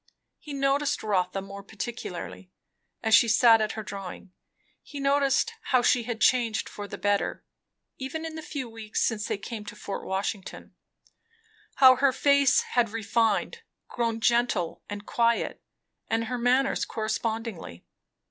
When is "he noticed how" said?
4.81-5.83